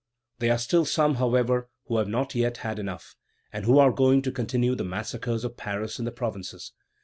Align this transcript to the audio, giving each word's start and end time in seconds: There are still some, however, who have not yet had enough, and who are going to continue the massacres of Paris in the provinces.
There 0.39 0.51
are 0.51 0.57
still 0.57 0.83
some, 0.85 1.17
however, 1.21 1.69
who 1.85 1.97
have 1.97 2.07
not 2.07 2.33
yet 2.33 2.57
had 2.65 2.79
enough, 2.79 3.15
and 3.53 3.65
who 3.65 3.77
are 3.77 3.91
going 3.91 4.23
to 4.23 4.31
continue 4.31 4.73
the 4.73 4.83
massacres 4.83 5.43
of 5.43 5.57
Paris 5.57 5.99
in 5.99 6.05
the 6.05 6.11
provinces. 6.11 6.73